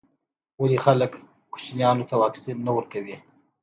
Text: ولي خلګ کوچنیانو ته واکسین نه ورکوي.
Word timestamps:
ولي 0.61 0.77
خلګ 0.85 1.11
کوچنیانو 1.51 2.03
ته 2.09 2.15
واکسین 2.23 2.57
نه 2.65 2.71
ورکوي. 2.77 3.15